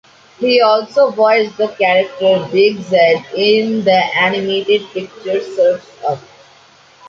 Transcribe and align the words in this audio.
He 0.39 0.59
also 0.59 1.11
voiced 1.11 1.57
the 1.57 1.67
character 1.67 2.43
Big 2.51 2.81
Z 2.81 3.23
in 3.37 3.83
the 3.85 4.01
animated 4.19 4.81
picture 4.93 5.39
"Surf's 5.39 6.03
Up". 6.03 6.17